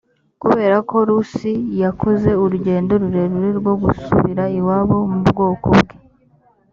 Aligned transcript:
kubera 0.41 0.77
ko 0.89 0.95
rusi 1.07 1.51
yakoze 1.83 2.29
urugendo 2.43 2.93
rurerure 3.01 3.49
rwo 3.59 3.73
gusubira 3.83 4.43
iwabo 4.59 4.95
mu 5.11 5.21
bwoko 5.29 5.69
bwe 5.79 5.93